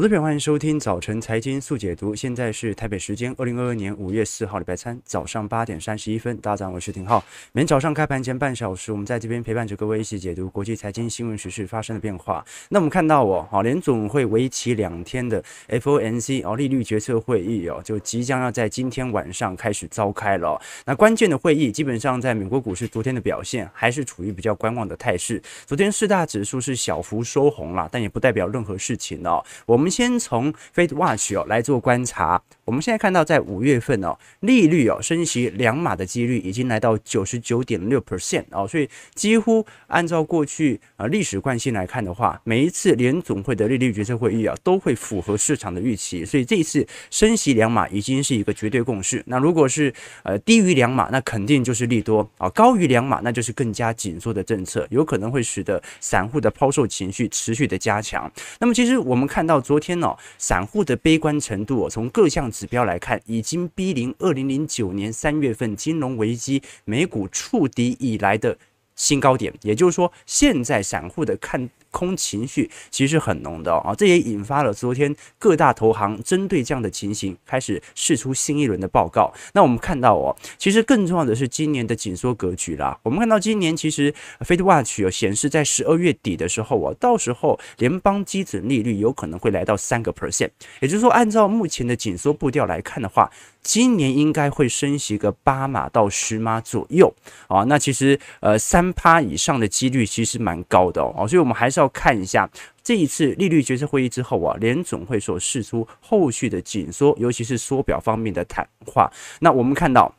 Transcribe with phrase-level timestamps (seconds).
[0.00, 2.14] 投资朋友，欢迎收听早晨财经速解读。
[2.14, 6.34] 现在是台北时间二零二二年五月四号礼拜三早上八点三十一分。
[6.38, 7.22] 大家好，我是廷浩。
[7.52, 12.42] 每天早上开盘前半小时，我们在这边陪伴着各位一起解读国际财经新闻时事发生的变化。
[12.70, 20.58] 那我们看到哦，好，联总会为期两天的 FOMC 哦利率决策会议哦，就即将要在今天晚上开始召开了。
[20.86, 25.42] 那关键的会议，基本上在美国股市昨天的表现还是处于比较观望的态势。
[25.66, 29.44] 昨天四大指数是小幅收红了，但也不代表任何事情哦。
[29.66, 29.89] 我们。
[29.90, 49.20] 先从 Fed Watch 哦来做观察，我们现在看到在五月份哦，利率哦升息两码的几率已经来到九十九点六 percent 哦，所以几乎按照过去啊历史惯性来看的话，每一次联总会的利率决策会议啊都会符合市场的预期，所以这一次升息两码已经是一个绝对共识。
[49.26, 49.92] 那如果是
[50.22, 58.30] 呃低于两码，那肯定就是利多啊；高于两码，那就是更加紧缩的政策，有可能会使得散户的抛售情绪持续的加强。
[58.60, 68.54] 那么其实我们看到昨天哦，散户的悲观程度哦，从各项指标来看，已经逼临二零零九年三月份金融危机美股触底以来的
[68.94, 69.50] 新高点。
[69.62, 79.32] 也就是说，现在散户的看空情绪其实是很浓的啊，这也引发了昨天各大投行针对这样的情形开始释出新一轮的报告。
[79.54, 82.96] 那我们看到哦，其实更重要的是今年的紧缩格局啦。
[83.02, 93.28] 我们看到今年其实 Fed Watch 有显示，在十二月底的时候啊，到时候联邦基准利率有可能会来到三个 percent，也就是说，按照目前的紧缩步调来看的话，
[93.62, 97.12] 今年应该会升息个八码到十码左右
[97.48, 97.64] 啊。
[97.64, 101.79] 那其实呃三趴以上的几率其实蛮高的哦，所以我们还是。
[101.80, 102.48] 要看一下
[102.82, 109.10] 这一次利率决策会议之后啊，联总会所释出后续的紧缩，尤其是缩表方面的谈话。
[109.40, 110.14] 那我们看到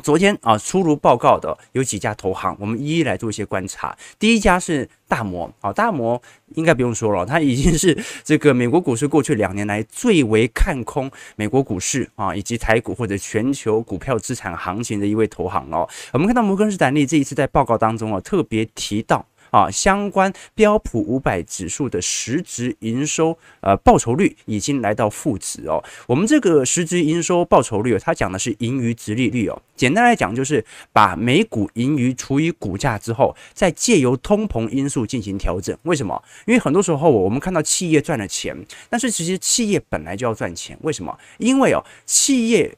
[0.00, 3.96] 昨天啊出炉报告的有几家投行，我们一一来做一些观察。
[4.18, 6.20] 第一家是大摩啊，大摩
[6.54, 15.88] 应该不用说了，它已经是这个美国股市过去两年来最为看空美国股市啊以及台股或者全球股票资产行情的一位投行哦。
[16.12, 19.26] 我们看到摩根士丹利这一次在报告当中啊特别提到。
[19.50, 25.82] 啊，相关标普五百指数的实质营收呃报酬率已经来到负值哦。
[26.06, 29.60] 我们这个实质营收报酬率，它讲的是盈余殖利率哦。
[29.76, 35.76] 简单来讲，就是把每股盈余除以股价之后，再借由通膨因素进行调整。
[35.84, 36.20] 为什么？
[36.46, 38.56] 因为很多时候我们看到企业赚了钱，
[38.90, 40.76] 但是其实企业本来就要赚钱。
[40.82, 41.16] 为什么？
[41.38, 42.76] 因为哦，企业。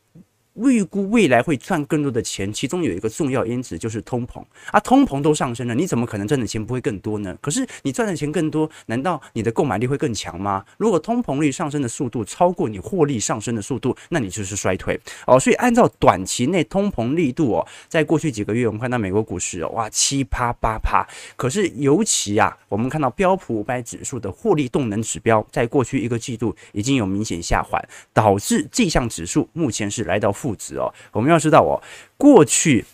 [0.54, 7.36] 预估未来会赚更多的钱，其中有一个重要因子就是通膨啊，通膨都上升了，你怎么可能赚的钱不会更多呢？
[7.40, 10.64] 可是你赚的钱更多，难道你的购买力会更强吗？
[10.76, 15.38] 如果通膨率上升的速度超过你获利上升的速度，那你就是衰退哦。
[15.38, 21.06] 所以按照短期内通膨力度哦，在过去几个月我们看到美国股市哦，哇七趴八趴，
[21.36, 27.80] 可是尤其啊，我们看到标普五百指数的获利动能指标，在过去一个季度已经有明显下滑，
[28.12, 31.76] 导致这项指数目前是来到负值哦，我们要知道哦，
[32.16, 32.86] 过去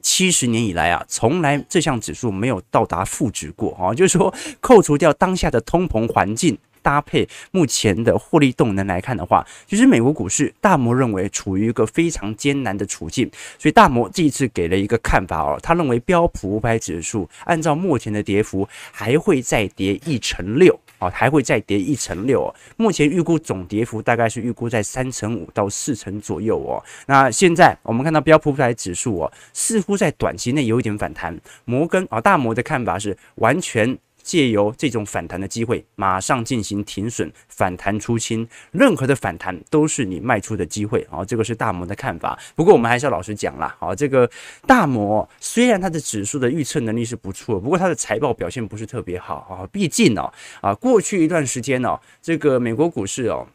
[0.00, 20.76] 七十年以来啊，从来这项指数没有到达负值过啊，就是说，扣除掉当下的通膨环境，搭配目前的获利动能来看的话，其实美国股市大摩认为处于一个非常艰难的处境，所以大摩这一次给了一个看法哦，他认为标普五百指数按照目前的跌幅还会再跌一成六。
[21.02, 22.54] 哦，还会再跌一成六哦。
[22.76, 26.82] 目前预估总跌幅大概是预估在三成五到四成左右哦。
[27.06, 31.36] 那现在我们看到标普五百指数哦，似乎在短期内有一点反弹。
[31.64, 33.98] 摩根啊，大摩的看法是完全。
[34.22, 38.48] 借由这种反弹的机会，马上进行停损，反弹出清。
[38.70, 41.24] 任何的反弹都是你卖出的机会啊！
[41.24, 42.38] 这个是大摩的看法。
[42.54, 44.30] 不过我们还是要老实讲啦，啊，这个
[44.66, 49.68] 大摩虽然它的指数的预测能力是不错，不过它的财报表现不是特别好啊。
[49.72, 53.46] 毕竟哦，啊，过去一段时间哦，这个美国股市哦。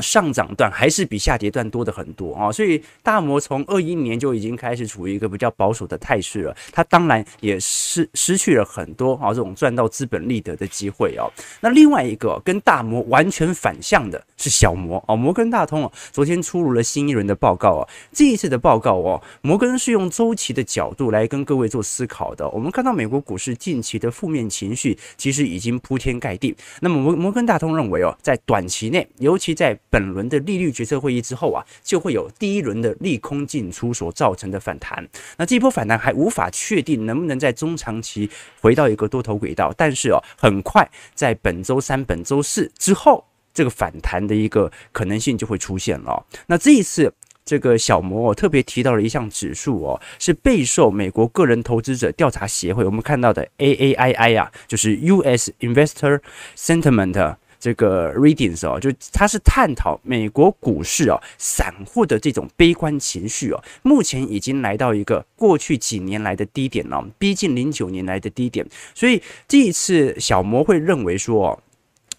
[0.00, 11.30] 上涨段还是比下跌段多的很多啊，所以大摩从二一年就已经开始处于一个比较保守的态势了，它当然也失失去了很多啊这种赚到资本利得的机会哦。
[11.60, 22.48] 那另外一个跟大摩完全反向的是小摩哦，摩根大通哦，昨天出炉了新一轮的报告啊，这一次的报告哦，摩根是用周期的角度来跟各位做思考的。
[22.50, 35.06] 我们看到美国股市近期的负面情绪其实已经铺天盖地，那么摩摩根大通认为哦，在短期内，尤其在本轮的利率决策会议之后啊，就会有第一轮的利空进出所造成的反弹。
[35.36, 38.30] 那这一波反弹还无法确定能不能在中长期
[38.60, 46.24] 回到一个多头轨道，但是哦，很快在本周三、本周四之后，这个反弹的一个可能性就会出现了。
[46.46, 47.12] 那这一次
[47.44, 56.20] 这个小摩特别提到了一项指数哦，是备受美国个人投资者调查协会我们看到的 AAII 啊，就是 US Investor
[56.56, 57.36] Sentiment。
[57.62, 68.66] 这个 readings 哦，就它是探讨美国股市哦，散户的这种悲观情绪哦，目前已经来到一个过去几年来的低点了，逼近零九年来的低点，
[68.96, 71.62] 所以这一次小摩会认为说。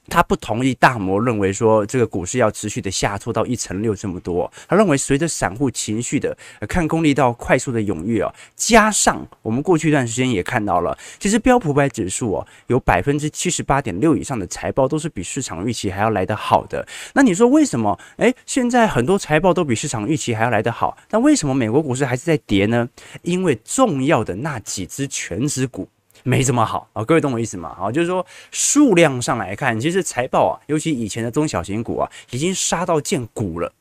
[0.09, 4.51] 他不同意大摩认为说这个股市要持续的下挫到一成六这么多。
[4.67, 16.85] 他认为随着散户情绪的看空力道快速的踊跃啊，加上我们过去一段时间也看到了，其实标普五百指数哦有百分之七十八点六以上的财报都是比市场预期还要来得好的。
[17.13, 17.97] 那你说为什么？
[18.17, 22.87] 诶，现在很多财报都比市场预期还要来得好，那为什么美国股市还是在跌呢？
[23.21, 25.87] 因为重要的那几只权值股。
[26.23, 27.75] 没这么好啊，各位懂我意思吗？
[27.79, 33.71] 啊，就是说数量上来看，其实财报啊，尤其以前的中小型股啊，已经杀到见骨了。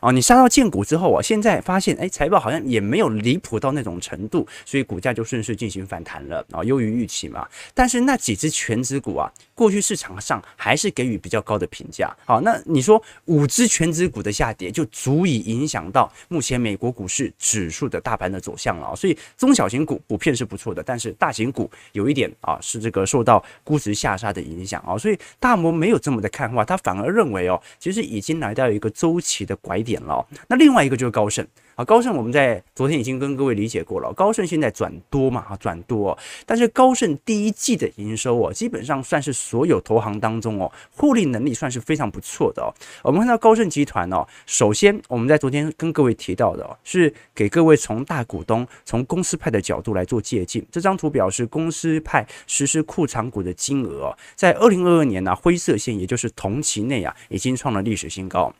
[0.00, 7.46] 哦，你杀到见骨之后啊，现在发现哎，财报好像也没有离谱到那种程度，所以股价就顺势进行反弹了啊，优于预期嘛。
[7.74, 12.10] 但是那几只全值股啊，过去市场上还是给予比较高的评价。
[12.24, 18.96] 好，那你说五只全值股的下跌就足以影响到目前美国股市指数的大盘的走向了。
[18.96, 24.96] 所以中小型股普遍是不错的，但是大型股有一点啊，是这个受到估值下杀的影响啊。
[24.96, 29.89] 所以大摩没有这么的看话，他反而认为哦，其实已经来到一个周期的拐点。
[29.90, 31.44] 点了，那另外一个就是高盛
[31.74, 36.16] 啊，高盛我们在昨天已经跟各位理解过了，高盛现在转多嘛啊，转多，
[36.46, 42.72] 但是高盛第一季的营收哦，基本上算是所有投行当中哦，获利能力算是非常不错的哦。
[43.02, 50.64] 我们看到高盛集团哦，首先我们在昨天跟各位提到的哦，是给各位从大股东、从公司派的角度来做借鉴。
[50.70, 58.54] 这张图表示公司派实施库藏股的金额，在二零二二年呢，灰色线也就是同期内啊，已经创了历史新高。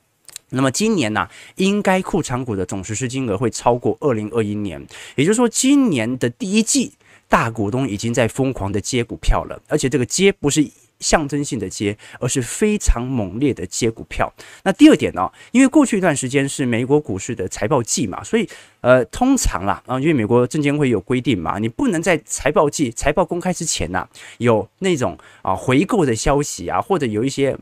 [0.51, 4.85] 那么今年呢、啊，应该库藏股的总实施金额会超过二零二一年，
[5.17, 6.93] 也就是说，今年的第一季
[7.29, 10.69] 大股东已经在疯狂的接股票了，而且这个接不是
[10.99, 14.33] 象征性的接，而是非常猛烈的接股票。
[14.65, 18.49] 那第二点呢、因为过去一段时间是美国股市的财报季嘛，所以
[18.81, 24.07] 呃，通常啦啊，因为美国证监会有规定嘛，你不能在财报季财报公开之前呐、
[24.39, 27.57] 有那种啊回购的消息啊，或者有一些。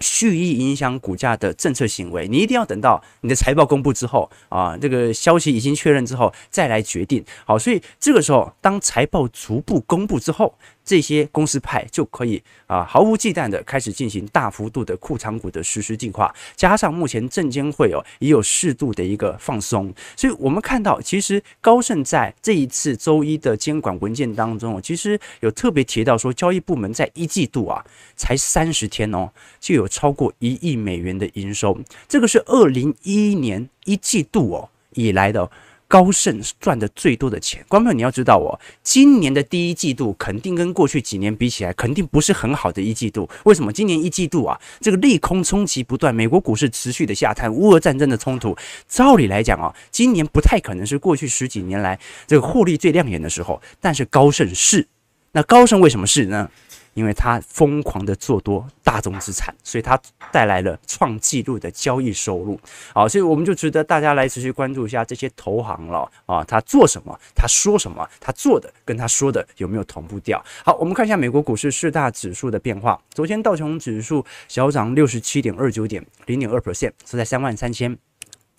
[0.00, 7.24] 蓄意影响股价的政策行为，你一定要等到你的财报公布之后啊，这个消息已经确认之后再来决定。
[7.44, 10.58] 好，所以这个时候，当财报逐步公布之后。
[10.84, 27.84] 这些公司派就可以啊毫无忌惮的开始进行大幅度的库藏股的实施进化，加上目前证监会哦也有适度的一个放松，所以我们看到其实高盛在这一次周一的监管文件当中，其实有特别提到说，交易部门在一季度啊
[28.16, 29.30] 才三十天哦
[29.60, 31.78] 就有超过一亿美元的营收，
[32.08, 35.50] 这个是二零一一年一季度哦以来的。
[35.92, 43.28] 高盛赚的最多的钱，观众你要知道哦，今年的第一季度肯定跟过去几年比起来，肯定不是很好的一季度。
[43.44, 43.70] 为什么？
[43.70, 48.56] 今年一季度啊，这个利空冲击不断，美国股市持续的下探，乌俄战争的冲突，
[48.88, 53.60] 照理来讲啊，今年不太可能是过去十几年来这个获利最亮眼的时候。
[53.78, 54.88] 但是高盛是，
[55.32, 56.50] 那高盛为什么是呢？
[56.94, 59.98] 因为它疯狂的做多大宗资产，所以它
[60.30, 62.58] 带来了创纪录的交易收入。
[62.94, 70.42] 好，所以我们就值得大家来持续关注一下这些投行了啊，他做什么，他说什么，他做的跟他说的有没有同步掉？
[70.64, 73.00] 好，我们看一下美国股市四大指数的变化。
[73.14, 77.96] 昨天道琼指数小涨六十七点二九点，零点二 percent，是在三万三千。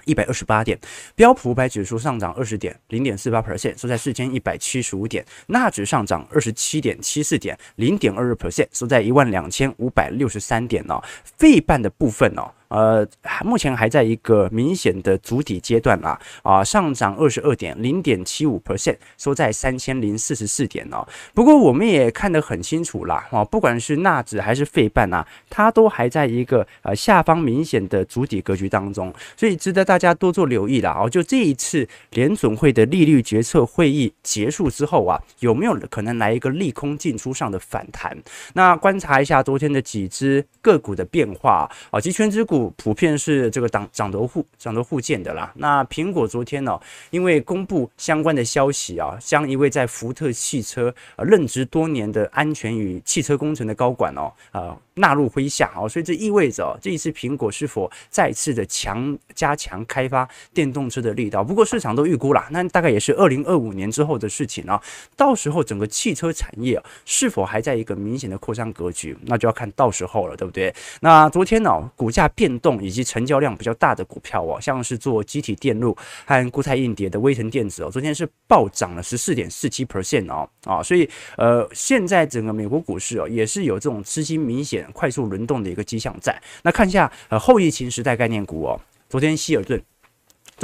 [0.06, 0.78] 一百二十八点，
[1.16, 5.26] 标普五百指数上涨二十点，零点四八 percent，收在四千一百七十五点。
[5.48, 11.02] 纳指上涨二十七点七四点，零点二二 percent，收在一万两千五百六十三点呢。
[11.38, 12.44] 费半的部分呢。
[12.74, 13.08] 呃，
[13.46, 21.08] 目前还在一个明显的筑底阶段啦，啊，上涨二十二点零点七五 percent，收在三千零四十四点哦。
[21.36, 31.00] 不过我们也看得很清楚啦，啊，不管是纳指还是费半啊，它都还在一个呃下方明显的筑底格局当中，所以值得大家多做留意啦。
[31.00, 38.18] 哦，就这一次联准会的利率决策会议结束之后啊，有没有可能来一个利空进出上的反弹？
[38.54, 42.63] 那观察一下昨天的几只个股的变化啊，及权值股。
[42.72, 45.52] 普遍是这个涨涨得互涨得互见的啦。
[45.56, 61.44] 那苹果昨天呢、哦，因为公布相关的消息啊，将一位在福特汽车呃任职多年的安全与汽车工程的高管哦，呃纳入麾下哦，所以这意味着这一次苹果是否再次的强加强开发电动车的力道？
[61.44, 64.82] 不过市场都预估了，那大概也是二零二五年之后的事情啊。
[65.18, 70.74] 到时候整个汽车产业是否还在一个明显的扩张格局，那就要看到时候了，对不对？
[71.02, 72.53] 那昨天呢，股价变。
[72.54, 86.40] 变动以及成交量比较大的股票哦，像是做机体电路和固态硬碟的威腾电子哦，昨天是暴涨了十四点四七 percent 哦啊，所以呃，现在整个美国股市哦也是有这种资金明显快速轮动的一个迹象在。
[86.62, 88.80] 那看一下呃后疫情时代概念股哦，
[89.10, 89.82] 昨天希尔顿。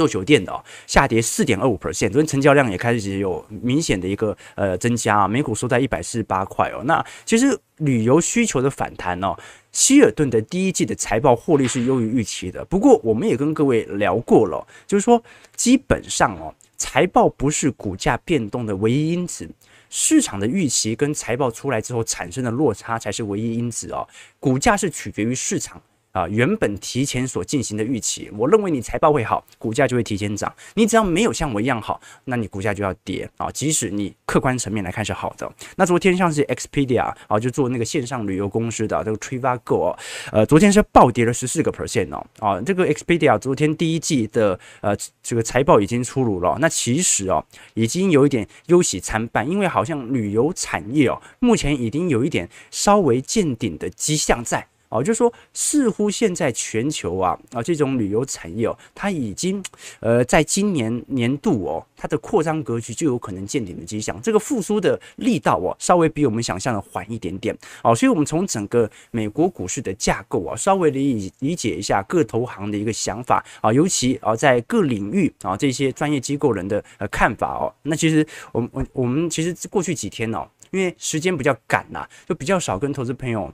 [0.00, 6.82] 做酒店的哦，下跌四点二五 percent，昨天成交量也开始有明显的一个呃增加啊，每股收在一百四十八块哦。
[6.86, 9.36] 那其实旅游需求的反弹哦，
[9.72, 12.64] 希尔顿的第一季的财报获利是优于预期的。
[12.64, 15.22] 不过我们也跟各位聊过了，就是说
[15.54, 19.46] 基本上哦，财报不是股价变动的唯一因子，
[19.90, 24.08] 市场的预期跟财报出来之后产生的落差才是唯一因子哦。
[24.38, 25.82] 股价是取决于市场。
[26.12, 30.52] 啊，原本提前所进行的预期，我认为你财报会好，股价就会提前涨。
[30.74, 33.50] 你只要没有像我一样好，那你股价就要跌啊。
[33.50, 39.96] 即使你客观层面来看是好的，那昨天像是 Expedia 啊，就做那个线上旅游公司的这个 Trivago，
[40.32, 42.26] 呃，昨天是暴跌了十四个 percent 哦。
[42.40, 54.66] 啊，这个 Expedia 昨天第一季的呃这个财报已经出炉了，那其实哦已经有一点忧喜参半，因为好像旅游产业哦目前已经有一点稍微见顶的迹象在。
[54.90, 59.62] 哦，就是说，似乎现在全球啊啊这种旅游产业哦，它已经
[60.00, 64.20] 呃在今年年度哦，它的扩张格局就有可能见顶的迹象。
[64.20, 67.56] 这个复苏的力道哦，稍微比我们想象的缓一点点。
[67.84, 77.72] 哦，所以我们从整个美国股市的架构啊，稍微理理解一下各投行的一个想法啊，尤其啊在各领域啊这些专业机构人的呃看法哦。
[77.82, 83.52] 那其实我们我我们其实过去几天哦，因为时间比较赶呐，就比较少跟投资朋友。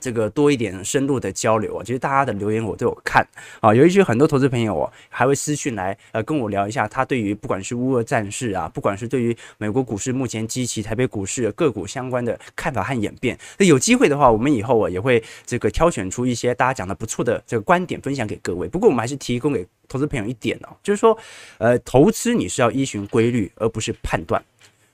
[0.00, 3.26] 这个多一点深入的交流啊，其实大家的留言我都有看
[3.60, 13.38] 啊，有一些很多投资朋友哦，还会私讯来呃跟我聊一下他对于不管是乌俄战事啊，不管是对于美国股市目前及其台北股市个股相关的看法和演变。
[13.58, 18.66] 那有机会的话，我们以后啊也会这个挑选出一些大家讲的不错的这个观点分享给各位。
[18.66, 21.16] 不过我们还是提供给投资朋友一点哦，就是说
[21.58, 24.42] 呃投资你是要依循规律，而不是判断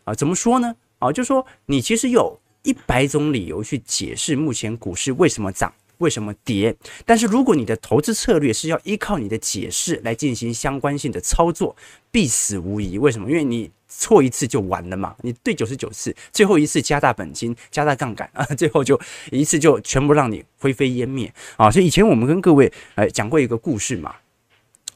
[0.05, 0.13] 啊。
[0.13, 0.75] 怎么说呢？
[0.99, 2.39] 啊，就是说你其实有。
[2.67, 6.75] 一百种理由去解释目前股市为什么涨，为什么跌。
[7.05, 11.75] 但是如果你的投资策略是要依靠你的解释来进行相关性的操作，
[12.11, 12.99] 必死无疑。
[12.99, 13.31] 为什么？
[13.31, 15.15] 因为你错一次就完了嘛。
[15.23, 21.71] 你对九十九次，最后一次加大本金、加大杠杆啊，最后就一次就全部让你灰飞烟灭啊。
[21.71, 24.13] 所以以前我们跟各位呃讲过一个故事嘛，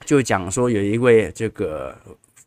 [0.05, 1.97] 就讲说有一位这个。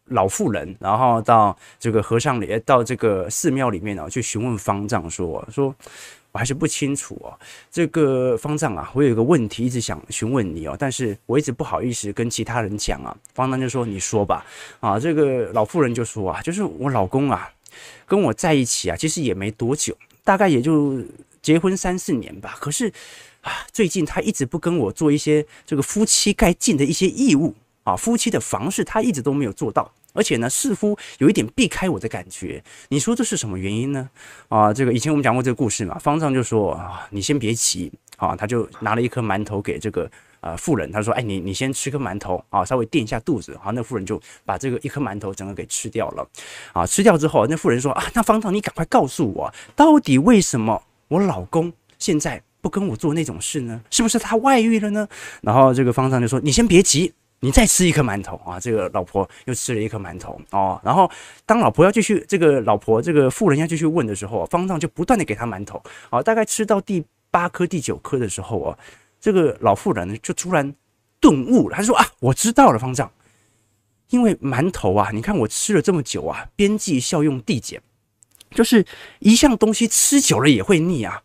[0.06, 5.74] 老妇人，然后到这个和尚里，到这个寺庙里面呢，去询问方丈说：“说
[6.32, 7.32] 我还是不清楚哦，
[7.72, 14.46] 这个方丈啊，我有一个问题一直想询问你哦，但是我一直不好意思跟其他人讲啊。”方丈就说：“你说吧。”
[14.82, 17.50] 啊，这个老妇人就说：“啊，就是我老公啊，
[18.06, 21.02] 跟我在一起啊，其实也没多久，大概也就
[21.42, 22.58] 结婚三四年吧。
[22.60, 22.92] 可是
[23.42, 32.64] 啊，最近他一直不跟我做一些这个夫妻该尽的一些义务。”啊，夫妻的房事他一直都没有做到，而且呢，似乎有一点避开我的感觉。
[32.90, 34.10] 你说这是什么原因呢？
[34.48, 35.98] 啊，这个以前我们讲过这个故事嘛。
[36.00, 40.10] 方丈就说啊，你先别急啊，他就拿了一颗馒头给这个
[40.40, 43.58] 呃妇人，他说，哎，你你先吃颗馒头啊，稍微垫一下肚子。
[43.62, 46.28] 好，那妇人就把这个一颗馒头整个给吃掉了。
[46.72, 53.82] 啊，吃掉之后，那妇人说啊，那方丈你赶快告诉我，到底为什么我老公现在不跟我做那种事呢？
[53.90, 55.06] 是不是他外遇了呢？
[55.42, 57.14] 然后这个方丈就说，你先别急。
[57.44, 58.58] 你再吃一颗馒头啊！
[58.58, 60.80] 这个老婆又吃了一颗馒头哦。
[60.82, 61.12] 然后
[61.46, 66.24] 当老婆要继续，这个老婆这个妇人要继续问的时候，方丈就不断的给她馒头啊。
[66.24, 68.80] 大概吃到第八颗、第九颗的时候啊，
[69.20, 70.74] 这个老妇人就突然
[71.20, 73.12] 顿悟了，她说啊，我知道了，方丈，
[74.08, 77.82] 因为馒头啊，你看我吃了这么久啊，边际效用递减，
[78.52, 78.86] 就是
[79.20, 81.22] 一项东西吃久了也会腻啊。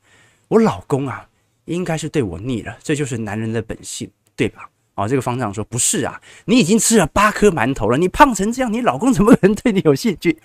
[0.49, 1.29] 我老公啊，
[1.67, 4.69] 应该是对我腻了，这就是男人的本性，对吧？
[4.99, 10.37] 哦，这个方丈说不是啊，你已经吃了八颗馒头了，你胖成这样，你老公怎么可能对你有兴趣？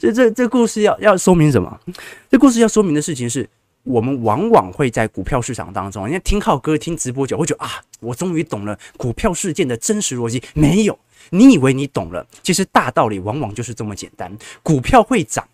[0.00, 1.78] 这这这故事要要说明什么？
[2.30, 3.46] 这故事要说明的事情是，
[3.82, 10.42] 我们往往会在股票市场当中，人家听浩哥听直播久，会觉得啊，我终于懂了股票事件的真实逻辑。
[10.54, 10.98] 没有，
[11.28, 15.46] 你以为你懂了，其实大道理往往就是这么简单，股票会涨。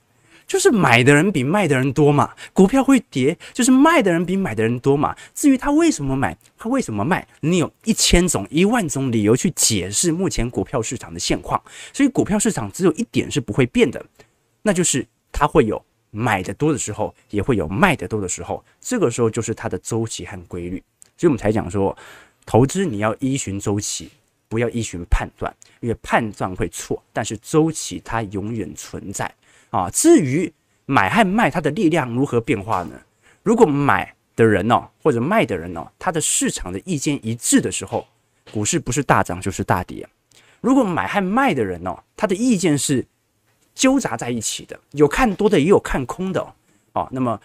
[0.46, 5.16] 就是买的人比卖的人多嘛，股票会跌，就是卖的人比买的人多嘛。
[5.34, 11.60] 至于他为什么买，他为什么卖，你有一千种、一万种理由去解释目前股票市场的现况。
[11.92, 14.04] 所以股票市场只有一点是不会变的，
[14.62, 18.64] 那就是它会有买的多的时候，也会有卖的多的时候。
[18.80, 20.82] 这个时候就是它的周期和规律。
[21.16, 21.96] 所以我们才讲说，
[22.44, 24.10] 投资你要依循周期，
[24.48, 29.32] 不要依循判断，因为判断会错，但是周期它永远存在。
[29.74, 30.52] 啊，至于
[30.86, 32.92] 买和卖，它的力量如何变化呢？
[33.42, 38.06] 如果买的人哦，或者卖的人哦，他的市场的意见一致的时候，
[38.52, 40.08] 股市不是大涨就是大跌。
[40.60, 43.04] 如果买和卖的人哦，他的意见是
[43.74, 46.54] 纠杂在一起的，有看多的也有看空的哦，
[46.92, 47.40] 哦，那么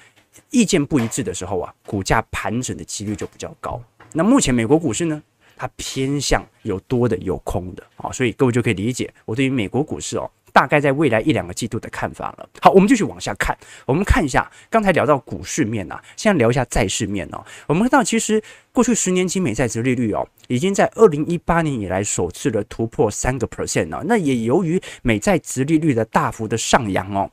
[0.52, 3.82] 意见不一致的时候啊，股价盘整的几率就比较高。
[4.14, 5.20] 那目前美国股市呢，
[5.58, 10.30] 它偏向有多的有空的啊，所以各位就可以理解我对于美国股市哦。
[10.60, 12.50] 大概在未来一两个季度的看法了。
[12.60, 13.58] 好，我们继续往下看。
[13.86, 17.42] 我们看一下，刚才聊到股市面啊，现在聊一下债市面哦。
[17.66, 24.04] 我们看到，其实过去十年期美债殖利率哦，已经在二零一八年以来首次的突破三个 percent 了。
[24.06, 27.32] 那也由于美债殖利率的大幅的上扬哦。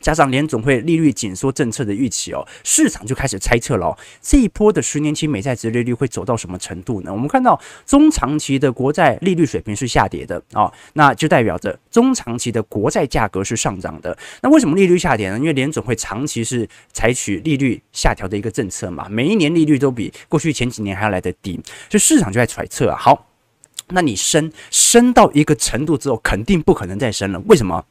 [0.00, 7.12] 加上联总会利率紧缩政策的预期哦，市场就开始猜测了哦，这一波的十年期美债殖利率会走到什么程度呢？
[7.12, 14.16] 我们看到中长期的国债利率水平是下跌的哦，那就代表着中长期的国债价格是上涨的。
[14.42, 15.38] 那为什么利率下跌呢？
[15.38, 21.60] 因为联总会长期是采取利率下调的一个政策嘛，每一年利率都比过去前几年还要来得低，
[21.90, 22.96] 所以市场就在揣测啊。
[22.96, 23.26] 好，
[23.88, 27.40] 那你升升到一个程度之后，肯定不可能再升了。
[27.46, 27.84] 为什么？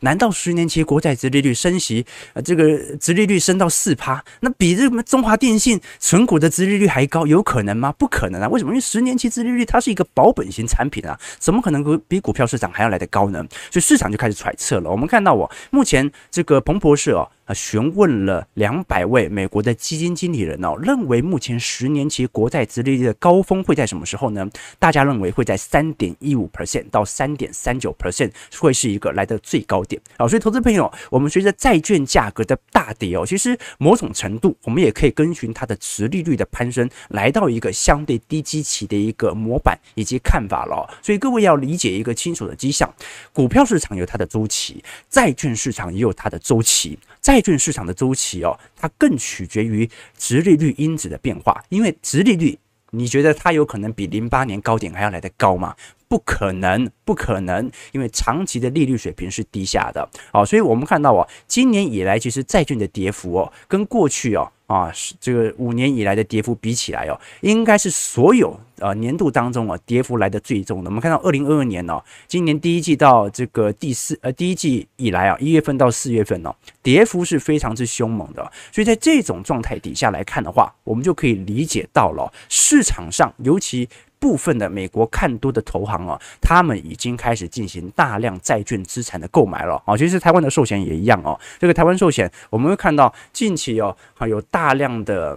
[0.00, 7.92] 难道十年期国债殖利率升息，呃，这个殖利率升到四趴，那比这个中华电信存股的殖利率还高，有可能吗？
[7.98, 8.48] 不可能啊！
[8.48, 8.70] 为什么？
[8.70, 13.44] 因为十年期殖利率它是一个保本型产品啊，怎么可能比股票市场还要来得高呢？
[13.70, 14.90] 所以市场就开始揣测了。
[14.90, 17.28] 我们看到，我目前这个彭博社哦。
[17.52, 24.48] 询问了两百位美国的基金经理人哦，认为目前十年期国债殖利率的高峰会在什么时候呢？
[24.78, 30.26] 大家认为会在三点一五 percent 到三点三九 percent 会是一个来的最高点啊。
[30.26, 40.88] 所以，投资朋友，我们随着债券价格的大跌哦，其实某种程度我们也可以跟循它的殖利率的攀升，来到一个相对低基期的一个模板以及看法了。
[41.00, 42.92] 所以，各位要理解一个清楚的迹象：
[43.32, 46.98] 股票市场有它的周期，债券市场也有它的周期。
[47.20, 52.58] 债券市场的周期哦，它更取决于殖利率因子的变化，因为殖利率，
[52.90, 55.76] 你觉得它有可能比零八年高点还要来得高吗？
[56.10, 64.50] 不可能，不可能，因为长期的利率水平是低下的哦，所以我们看到哦，今年以来其实债券的跌幅哦，跟过去哦。
[64.66, 70.88] 啊，是这个五年以来的跌幅比起来哦，应该是所有呃年度当中啊跌幅来的最重的。
[70.88, 78.48] 我们看到二零二二年哦，今年第一季到这个第四呃第一季以来啊，一月份到四月份哦，跌幅是非常之凶猛的。
[78.70, 83.88] 所以在这种状态底下来看的话，我们就可以理解到了市场上尤其。
[84.20, 89.96] 部分的美国看多的投行啊，他们已经开始进行大量债券资产的购买了啊。
[89.96, 91.36] 其实台湾的寿险也一样哦。
[91.58, 93.96] 这个台湾寿险，我们会看到近期哦，
[94.28, 95.36] 有大量的。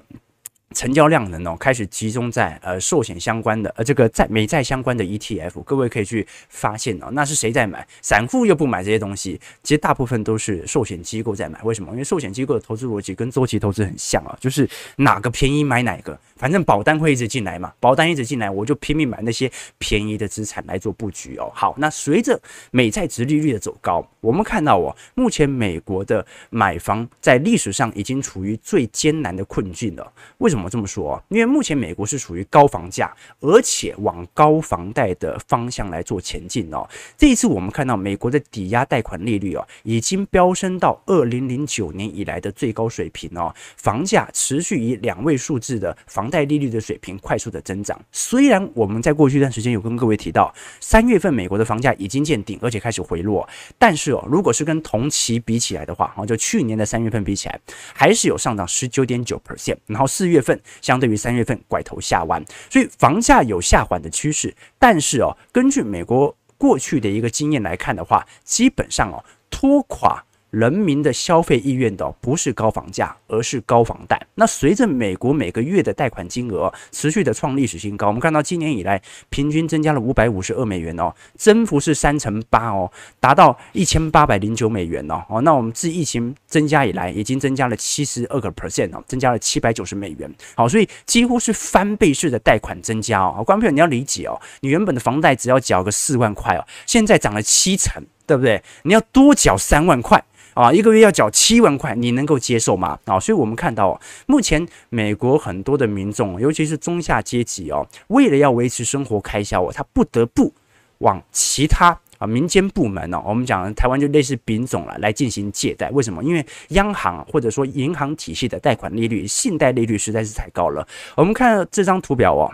[0.74, 7.88] 成交量能哦，开始集中在呃寿险相关的呃这个债美债相关的 ETF，各位可以去发现哦，那是谁在买？
[8.02, 11.62] 散户又不买这些东西，其实大部分都是寿险机构在买。
[11.64, 11.92] 为什么？
[11.92, 21.52] 因为寿险机构的投资逻辑跟周期投资很像啊，就是哪个便宜买哪个，反正保单会一直进来嘛，保单一直进来，我就拼命买那些便宜的资产来做布局哦。
[21.54, 22.40] 好，那随着
[22.72, 30.12] 美债殖利率的走高，我们看到哦，目前美国的买房在历史上已经处于最艰难的困境了。
[30.40, 30.63] 为什么？
[30.64, 36.88] 我这么说，因为目前美国是属于高房价，而且往高房贷的方向来做前进哦。
[37.18, 43.54] 这一次我们看到美国的抵押贷款利率哦，已经飙升到二零零九年以来的最高水平哦。
[43.76, 48.00] 房价持续以两位数字的房贷利率的水平快速的增长。
[48.12, 53.48] 虽然我们在过去一段时间有跟各位提到，三月份美国的房价已经见顶，而且开始回落，
[53.78, 57.60] 但是哦，如果是跟同期比起来的话，就去年的三月份比起来，
[57.94, 60.53] 还是有上涨十九点九 percent，然后四月份。
[60.82, 64.56] 相对于三月份拐头下弯，所以房价有下缓的趋势。
[64.80, 70.24] 但是哦，根据美国过去的一个经验来看的话，基本上哦，拖垮。
[70.54, 74.24] 人民的消费意愿的不是高房价，而是高房贷。
[74.36, 85.24] 那随着美国每个月的贷款金额持续的创历史新高，我们看到今年以来平均增加了五百五十二美元哦，增幅是三成八哦，达到一千八百零九美元哦。
[85.28, 90.32] 哦，那我们自疫情增加以来，已经增加了七十二个 percent 哦，增加了七百九十美元。
[90.54, 93.44] 好，所以几乎是翻倍式的贷款增加哦。
[93.44, 98.62] 观众朋友，你要理解哦，你原本的房贷只要缴个四万块哦，现在涨了七成，对不对？
[98.84, 100.24] 你要多缴三万块。
[100.54, 102.98] 啊，一个月要缴七万块，你能够接受吗？
[103.06, 110.54] 啊，所以我们看到，目前美国很多的民众，尤其是中下阶级哦，为了要维持生活开销，他不得不
[111.00, 115.90] 往其他啊民间部门哦，我们讲台湾就类似丙种了，来进行借贷。
[115.90, 116.24] 为什么？
[116.24, 120.88] 因为央行或者说银行体系的贷款利率、信贷利率实在是太高了。
[121.16, 122.52] 我们看这张图表哦。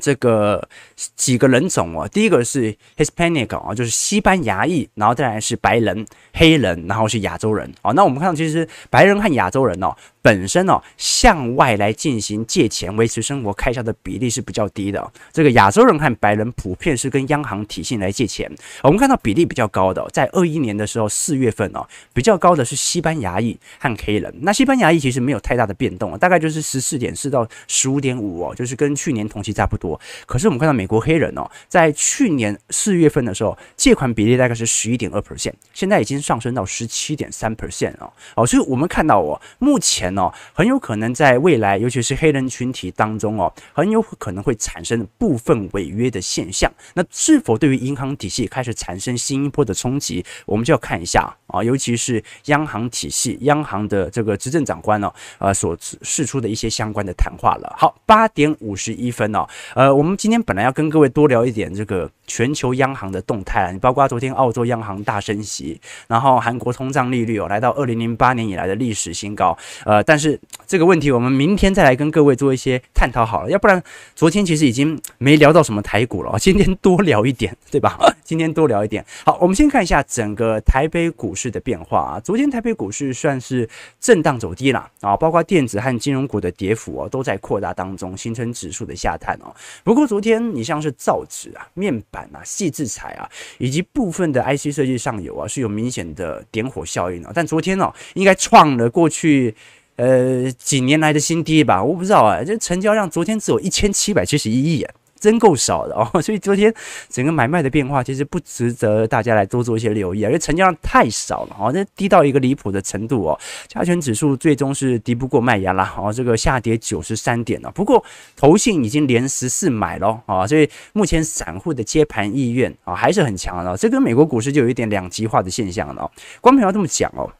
[0.00, 0.68] 这个
[1.14, 7.92] 几个人种哦，第一个是 Hispanic 哦，就是西班牙裔，然后再来是白人、黑人，然后是亚洲人哦。
[7.92, 15.10] 那我们看到，其实白人和亚洲人哦，本身哦，向外来进行借钱维持生活开销的比例是比较低的。
[15.32, 18.50] 这个亚洲人和白人普遍是跟央行体系来借钱。
[18.82, 24.34] 我们看到比例比较高的，在二一年的时候四月份哦，比较高的是西班牙裔和黑人。
[24.42, 29.98] 那西班牙裔其实没有太大的变动，大概就是十四点四到十五点五哦，就是跟去年同期差不多。
[30.26, 38.12] 可是我们看到美国黑人哦，在去年四月份的时候，借款比例大概是十一点二 percent，现在已经上升到十七点三 percent 哦。
[38.34, 40.09] 哦，所以我们看到哦，目前。
[40.18, 46.70] 哦，很有可能在未来，尤其是黑人群体当中哦，很有可能会产生部分违约的现象。
[46.94, 57.74] 那是否对于银行体系开始产生新一波的冲击，我们就要看一下啊，尤其是央行体系、央行的这个执政长官呢，呃，所释出的一些相关的谈话了。
[57.78, 70.02] 好，八点五十一分哦，呃，我们今天本来要跟各位多聊一点这个全球央行的动态，你包括昨天澳洲央行大升息，然后韩国通胀利率哦来到二零零八年以来的历史新高，呃。
[70.04, 73.80] 但是这个问题，我们明天再来跟各位做一些探讨好了，要不然
[74.16, 77.96] 昨天其实已经没聊到什么台股了，今天多聊一点，对吧？
[78.24, 79.04] 今天多聊一点。
[79.24, 82.20] 好，我们先看一下整个台北股市的变化啊。
[82.20, 89.54] 昨天台北股市算是震荡走低了啊，包括电子和金融股的跌幅哦，都在扩大当中，形成指数的下探哦。
[89.82, 97.32] 不过昨天你像是造纸啊、面板啊、矽智财啊，以及部分的 IC 设计上游啊，是有明显的点火效应的。
[97.34, 99.54] 但昨天哦，应该创了过去。
[99.96, 102.42] 呃，几年来的新低吧，我不知道啊。
[102.42, 104.86] 这成交量昨天只有一千七百七十一亿，
[105.20, 106.20] 真够少的 哦。
[106.22, 106.74] 所以昨天
[107.08, 113.38] 整个买卖的变化其实不值得大家来多做一些留意啊，因为成交量太少了哦，这低到一个离谱的程度哦。
[113.68, 117.70] 加权指数最终是敌不过卖压啦，哦，这个下跌九十三点了。
[117.70, 118.02] 不过
[118.34, 123.76] 投信已经连十四买了啊，所以目前散户的接盘意愿啊还是很强的。
[123.76, 126.02] 这跟美国股市就有一点两极化的现象了。
[126.02, 126.10] 哦。
[126.40, 127.30] 光平要这么讲哦。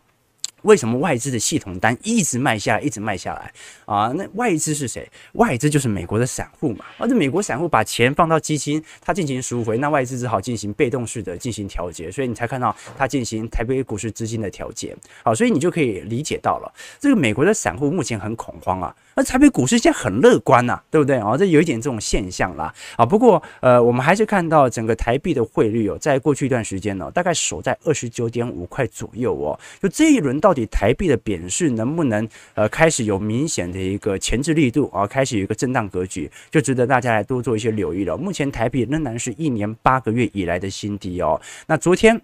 [0.62, 3.52] 为什么外资的系统单一直卖下来，一直卖下来
[3.84, 4.12] 啊？
[4.16, 5.08] 那外资是谁？
[5.32, 6.84] 外资就是美国的散户嘛。
[6.98, 14.96] 而、啊、这美国散户把钱放到基金，它进行赎回，那外资只好进行被动式的进行调节，所以你才看到它进行台北股市资金的调节。
[15.22, 18.94] 好，所以你就可以理解到了，这个美国的散户目前很恐慌啊。
[19.20, 21.36] 那台北股市现在很乐观呐、啊，对不对啊？
[21.36, 22.74] 这有一点这种现象啦。
[22.96, 29.60] 啊，不过呃，我们还是看到整个台币的汇率哦，在过去一段时间呢，大概守在二十九点五块左右哦。
[29.78, 35.06] 就这一轮到底台币的贬势能不能呃开始有明显的一个前置力度啊？
[35.06, 38.16] 开始有一个震荡格局，就值得大家来多做一些留意了。
[38.16, 41.38] 目前台币仍然是一年八个月以来的新低哦。
[41.66, 42.18] 那昨天。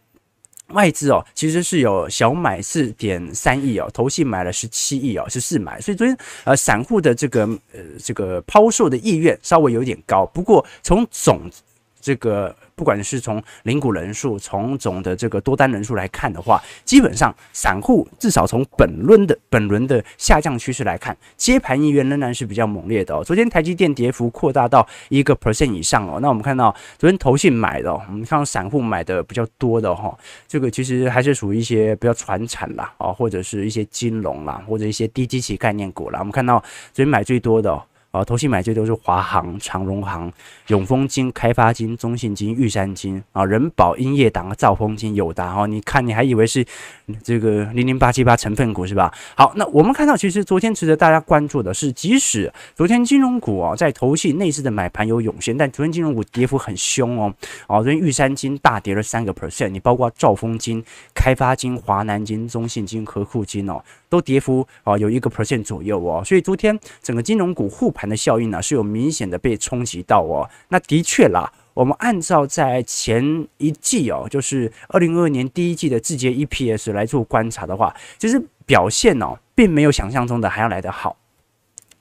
[0.68, 11.48] 外资哦，其实是有小买四点三亿哦，投信买了十七亿哦，十四买，所以昨天呃，散户的这个呃这个抛售的意愿稍微有点高，不过从总
[12.06, 12.54] 这个。
[12.76, 23.24] 不管是从零股人数，从总的这个多单人数来看的话，基本上散户至少从本轮的本轮的下降趋势来看，接盘意愿仍然是比较猛烈的哦。
[23.24, 26.18] 昨天台积电跌幅扩大到一个 percent 以上哦。
[26.20, 30.14] 那我们看到昨天投信买的，我们看到散户买的比较多的哈，
[30.46, 36.18] 这个其实还是属于一些比较传产啦啊，或者是一些金融啦，或者一些低基期概念股啦。
[36.18, 37.82] 我们看到昨天买最多的。
[38.16, 40.32] 啊，投信买最多是华航、长荣航、
[40.68, 46.64] 永丰金、开发金、中信金、玉山金啊，人保、英业达、兆丰金、友达哈，你看你还以为是
[47.22, 49.12] 这个零零八七八成分股是吧？
[49.34, 57.34] 好，那我们看到其实昨天值得大家关注的是，即使昨天金融股啊在投信内资的买盘有涌现，但昨天金融股跌幅很凶哦。
[57.66, 66.22] 啊，昨天玉山金大跌了三个 percent，你包括兆丰金、开发金、华南金、中信金、和库金哦，都跌幅啊有一个 percent 左右哦。
[66.24, 70.48] 所以昨天整个金融股护盘的效应呢，是有明显的被冲击到哦。
[70.68, 81.16] 那的确啦，我们按照在前一季哦，就是二零二二年第一季的字节 EPS 来做观察的话，其实表现哦，并没有想象中的还要来得好。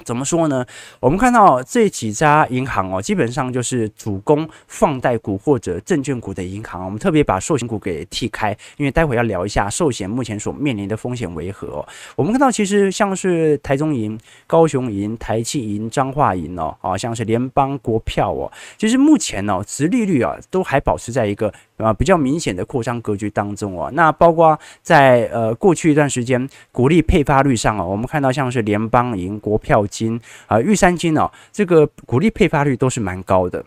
[0.04, 0.66] 怎么说呢？
[1.00, 6.84] 我们看到这几家银行哦，基本上就是主攻放贷股或者证券股的银行。
[6.86, 11.88] 我们特别把寿险股给剔开，因为待会要聊一下寿险目前所面临的风险为何哦。
[12.16, 21.52] 我们看到其实像是台中银、高雄银、台企银、彰化银哦，啊，像是联邦国票哦，其实目前哦，殖利率啊都还保持在一个。
[21.78, 33.63] 啊，比较明显的扩张格局当中哦，那包括在呃过去一段时间股利配发率上哦，我们看到像是联邦银、国票金啊、玉山金哦，这个股利配发率都是蛮高的。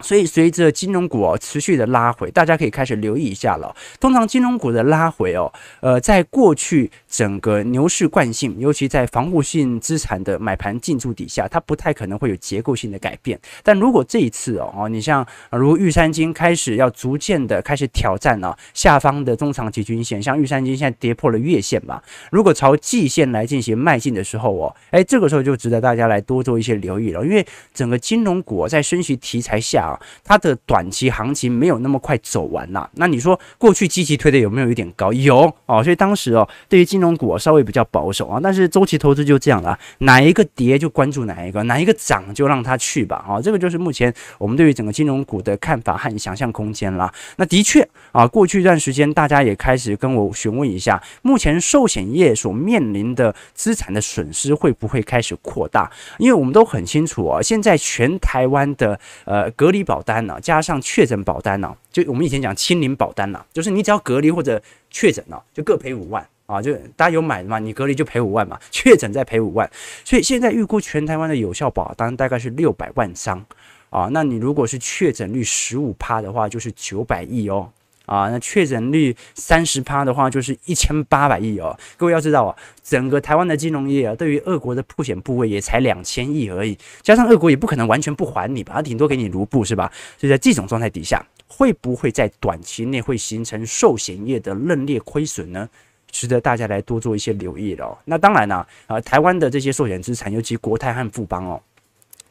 [0.00, 3.74] 所以随着金融股哦持续的拉回，大家可以开始留意一下了。
[3.98, 13.38] 通常金融股的拉回哦，呃，在过去整个牛市惯性，尤其在防护性资产的买盘进驻底下，它不太可能会有结构性的改变。
[13.64, 29.87] 但如果这一次哦，哦，你像如玉山金开始要逐渐的开始挑战呢下方的中长期均线，像玉山金现在跌破了月线嘛，如果朝季线来进行迈进的时候哦，哎，这个时候就值得大家来多做一些留意了，因为整个金融股在升息题材下。
[29.88, 32.88] 啊，它的短期行情没有那么快走完呐。
[32.94, 35.10] 那你说过去积极推的有没有一点高？
[35.12, 38.38] 有哦，所以当时哦，对于金融股稍微比较保守啊。
[38.42, 43.24] 但是周期投资就这样了，哪一个跌就关注哪一个，哪一个涨就让它去吧。
[43.26, 47.10] 啊，这个就是目前我们对于整个金融股的看法和想象空间啦。
[47.36, 55.90] 那的确啊，过去一段时间大家也开始跟我询问一下，目前寿险业所面临的资产的损失会不会开始扩大？
[56.18, 59.77] 因为我们都很清楚啊，现在全台湾的呃隔离。
[59.82, 64.60] 保单呢，加上确诊保单呢，就我们以前讲清零保单呐，就是你只要隔离或者
[64.90, 69.70] 确诊了，就各赔五万啊，就大家有买的嘛，你隔离就赔五万嘛，确诊再赔五万，
[70.04, 73.44] 所以现在预估全台湾的有效保单大概是六百万张
[73.90, 77.70] 啊，那你如果是确诊率十五趴的话，就是九百亿哦。
[78.08, 81.78] 啊，那确诊率三十趴的话，就是一千八百亿哦。
[81.98, 89.92] 各位要知道啊，整个台湾的金融业啊，对于俄国的破险部位也才两千亿而已，加上俄国也不可能完全不还你吧，他顶多给你卢布是吧？
[90.16, 95.68] 所以在这种状态底下，会不会在短期内会形成寿险业的认列亏损呢？
[96.10, 97.98] 值得大家来多做一些留意了哦。
[98.06, 101.60] 那当然呢，啊，台湾的这些寿险资产，尤其国泰和富邦哦，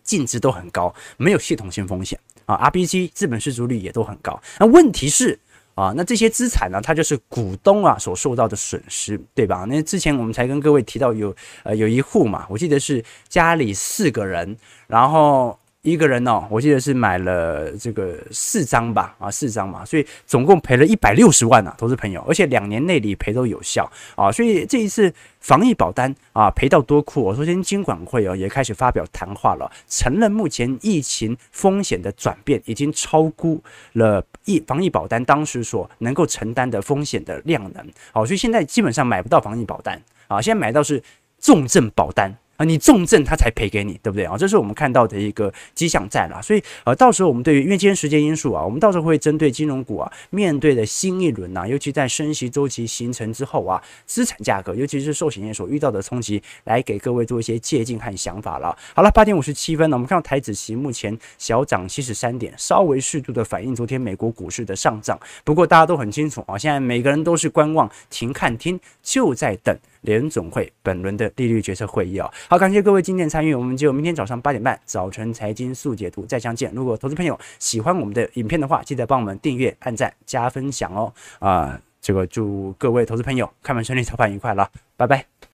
[0.01, 4.41] 净值都很高，没有系统性风险啊，RBC 资本适足率也都很高。
[4.59, 5.37] 那问题是。
[5.77, 9.65] 啊，那这些资产呢，它就是股东啊所受到的损失，对吧？
[9.69, 15.57] 那之前我们才跟各位提到有呃有一户嘛，我记得是家里四个人，然后。
[15.87, 27.33] 一个人哦，我记得是买了这个四张吧，啊，四张嘛，所以总共赔了一百六十万啊，投资朋友，而且两年内理赔都有效啊，所以这一次防疫保单啊赔到多酷哦。
[27.33, 39.97] 首先金管会哦也开始发表谈话了，承认目前疫情风险的转变已经超估了疫防疫保单当时所能够承担的风险的量能，好，所以现在基本上买不到防疫保单
[40.27, 41.01] 啊，现在买到是
[41.39, 42.35] 重症保单。
[42.57, 44.35] 啊，你重症他才赔给你，对不对啊？
[44.35, 58.75] 这是我们看到的一个迹象在了，所以呃，到时候我们对于因为今天时间因素啊，我们到时候会针对金融股啊，面对的新一轮呐，尤其在升息周期形成之后啊，资产价格，尤其是寿险业所遇到的冲击，来给各位做一些借鉴和想法了。
[58.95, 65.19] 好了，八点五十七分呢，我们看到台指期目前小涨七十三点，稍微适度的反映昨天美国股市的上涨。
[65.43, 69.77] 不过大家都很清楚啊，现在每个人都是观望、停看听，就在等。
[70.01, 76.71] 联总会本轮的利率决策会议啊，好，感谢各位今天参与，我们就明天早上八点半早晨财经速解读再相见。
[76.73, 81.13] 如果投资朋友喜欢我们的影片的话，记得帮我们订阅、按赞、加分享哦。
[81.39, 85.37] 啊，这个祝各位投资朋友开门顺利，操盘愉快了，拜拜。